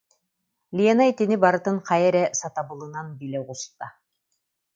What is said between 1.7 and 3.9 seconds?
хайа эрэ сатабылынан билэ оҕуста